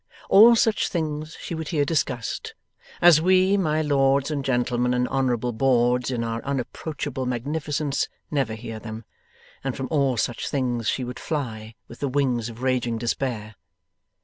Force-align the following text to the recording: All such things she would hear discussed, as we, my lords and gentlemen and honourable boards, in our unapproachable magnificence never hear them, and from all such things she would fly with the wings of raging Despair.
All 0.31 0.55
such 0.55 0.87
things 0.87 1.37
she 1.39 1.53
would 1.53 1.67
hear 1.67 1.85
discussed, 1.85 2.55
as 3.03 3.21
we, 3.21 3.55
my 3.55 3.83
lords 3.83 4.31
and 4.31 4.43
gentlemen 4.43 4.95
and 4.95 5.07
honourable 5.07 5.51
boards, 5.53 6.09
in 6.09 6.23
our 6.23 6.43
unapproachable 6.43 7.27
magnificence 7.27 8.09
never 8.31 8.55
hear 8.55 8.79
them, 8.79 9.05
and 9.63 9.77
from 9.77 9.87
all 9.91 10.17
such 10.17 10.49
things 10.49 10.87
she 10.89 11.03
would 11.03 11.19
fly 11.19 11.75
with 11.87 11.99
the 11.99 12.09
wings 12.09 12.49
of 12.49 12.63
raging 12.63 12.97
Despair. 12.97 13.53